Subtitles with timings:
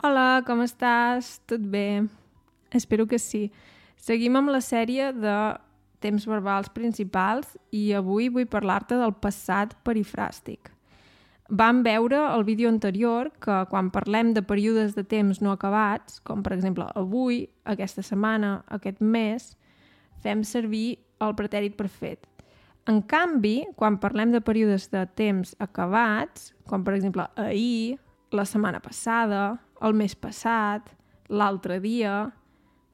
[0.00, 1.42] Hola, com estàs?
[1.44, 2.06] Tot bé?
[2.72, 3.50] Espero que sí.
[4.00, 5.34] Seguim amb la sèrie de
[6.00, 10.72] temps verbals principals i avui vull parlar-te del passat perifràstic.
[11.52, 16.40] Vam veure el vídeo anterior que quan parlem de períodes de temps no acabats, com
[16.40, 19.52] per exemple avui, aquesta setmana, aquest mes,
[20.24, 22.24] fem servir el pretèrit perfet.
[22.88, 27.98] En canvi, quan parlem de períodes de temps acabats, com per exemple ahir,
[28.32, 30.90] la setmana passada, el mes passat,
[31.30, 32.30] l'altre dia,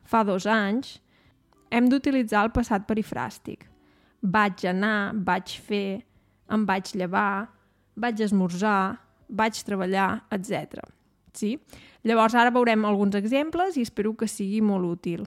[0.06, 0.98] fa dos anys,
[1.70, 3.66] hem d'utilitzar el passat perifràstic.
[4.22, 6.02] Vaig anar, vaig fer,
[6.52, 7.48] em vaig llevar,
[7.96, 8.96] vaig esmorzar,
[9.28, 10.84] vaig treballar, etc.
[11.34, 11.56] Sí?
[12.06, 15.26] Llavors ara veurem alguns exemples i espero que sigui molt útil.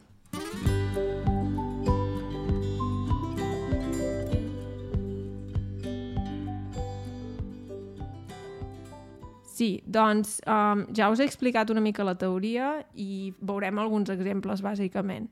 [9.60, 14.62] Sí, doncs um, ja us he explicat una mica la teoria i veurem alguns exemples,
[14.64, 15.28] bàsicament.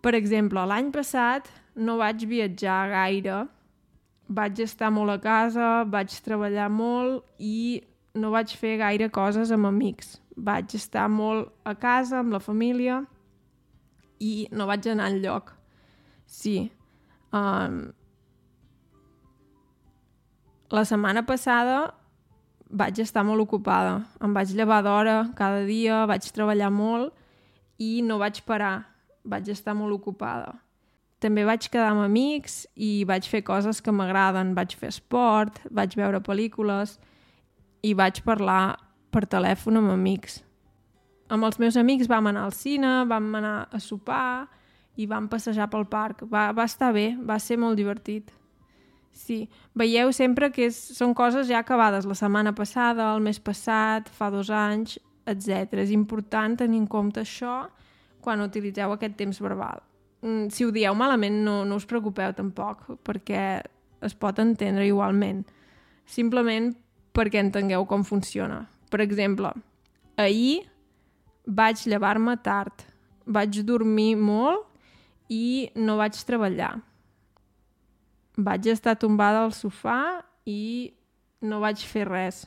[0.00, 3.42] Per exemple, l'any passat no vaig viatjar gaire,
[4.32, 7.82] vaig estar molt a casa, vaig treballar molt i
[8.16, 10.16] no vaig fer gaire coses amb amics.
[10.32, 13.02] Vaig estar molt a casa, amb la família,
[14.24, 15.52] i no vaig anar enlloc.
[16.24, 16.70] Sí.
[17.36, 17.90] Um,
[20.72, 21.97] la setmana passada
[22.70, 24.02] vaig estar molt ocupada.
[24.22, 27.14] Em vaig llevar d'hora cada dia, vaig treballar molt
[27.78, 28.86] i no vaig parar.
[29.24, 30.54] Vaig estar molt ocupada.
[31.18, 34.54] També vaig quedar amb amics i vaig fer coses que m'agraden.
[34.54, 36.98] Vaig fer esport, vaig veure pel·lícules
[37.82, 38.78] i vaig parlar
[39.10, 40.42] per telèfon amb amics.
[41.28, 44.48] Amb els meus amics vam anar al cine, vam anar a sopar
[44.96, 46.24] i vam passejar pel parc.
[46.30, 48.30] Va, va estar bé, va ser molt divertit.
[49.18, 54.06] Sí, veieu sempre que és, són coses ja acabades la setmana passada, el mes passat,
[54.14, 54.94] fa dos anys,
[55.26, 55.80] etc.
[55.82, 57.64] És important tenir en compte això
[58.22, 59.82] quan utilitzeu aquest temps verbal.
[60.22, 63.42] Mm, si ho dieu malament, no, no us preocupeu tampoc, perquè
[64.06, 65.42] es pot entendre igualment.
[66.06, 66.70] Simplement
[67.14, 68.68] perquè entengueu com funciona.
[68.88, 69.50] Per exemple,
[70.14, 70.62] ahir
[71.44, 72.86] vaig llevar-me tard,
[73.26, 74.62] vaig dormir molt
[75.28, 76.76] i no vaig treballar
[78.38, 80.94] vaig estar tombada al sofà i
[81.42, 82.44] no vaig fer res.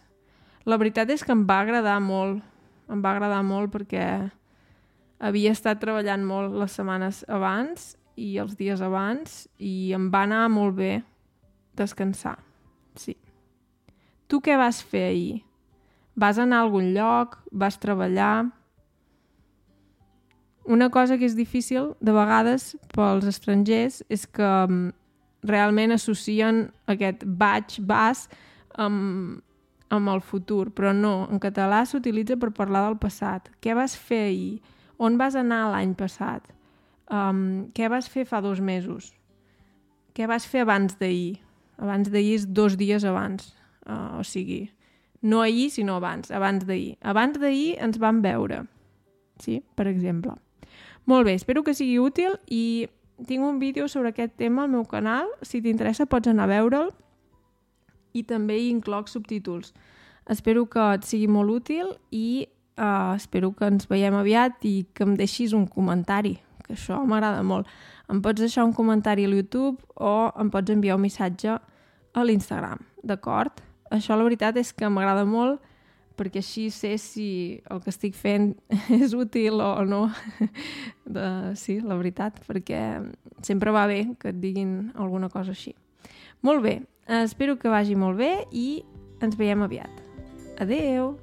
[0.66, 2.40] La veritat és que em va agradar molt.
[2.92, 4.06] Em va agradar molt perquè
[5.22, 10.48] havia estat treballant molt les setmanes abans i els dies abans i em va anar
[10.52, 10.94] molt bé
[11.78, 12.38] descansar.
[12.96, 13.16] Sí.
[14.28, 15.44] Tu què vas fer ahir?
[16.16, 17.38] Vas anar a algun lloc?
[17.52, 18.52] Vas treballar?
[20.72, 24.92] Una cosa que és difícil de vegades pels estrangers és que mm,
[25.48, 28.28] realment associen aquest vaig, vas
[28.80, 29.42] amb,
[29.92, 33.50] amb el futur, però no, en català s'utilitza per parlar del passat.
[33.62, 34.60] Què vas fer ahir?
[35.02, 36.46] On vas anar l'any passat?
[37.12, 39.12] Um, què vas fer fa dos mesos?
[40.16, 41.42] Què vas fer abans d'ahir?
[41.82, 43.52] Abans d'ahir és dos dies abans,
[43.90, 44.70] uh, o sigui,
[45.22, 46.96] no ahir, sinó abans, abans d'ahir.
[47.02, 48.64] Abans d'ahir ens vam veure,
[49.42, 49.62] sí?
[49.76, 50.38] per exemple.
[51.10, 52.88] Molt bé, espero que sigui útil i
[53.28, 56.92] tinc un vídeo sobre aquest tema al meu canal, si t'interessa pots anar a veure'l
[58.14, 59.74] i també hi incloc subtítols.
[60.30, 65.06] Espero que et sigui molt útil i uh, espero que ens veiem aviat i que
[65.08, 67.70] em deixis un comentari, que això m'agrada molt.
[68.12, 72.82] Em pots deixar un comentari a YouTube o em pots enviar un missatge a l'Instagram,
[73.04, 73.64] d'acord?
[73.92, 75.62] Això la veritat és que m'agrada molt
[76.20, 77.28] perquè així sé si
[77.72, 78.54] el que estic fent
[79.02, 80.04] és útil o no.
[81.16, 81.26] De,
[81.60, 82.82] sí, la veritat, perquè
[83.46, 85.76] sempre va bé que et diguin alguna cosa així.
[86.42, 86.80] Molt bé,
[87.22, 88.82] espero que vagi molt bé i
[89.22, 90.02] ens veiem aviat.
[90.62, 91.16] Adeu!